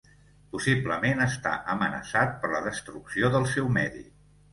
Possiblement 0.53 1.19
està 1.25 1.51
amenaçat 1.73 2.33
per 2.45 2.49
la 2.53 2.61
destrucció 2.69 3.31
del 3.37 3.47
seu 3.53 3.71
medi. 3.77 4.03